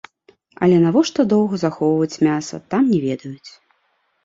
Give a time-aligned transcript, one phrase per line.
[0.67, 3.51] Але навошта доўга захоўваць мяса, там не ведаюць.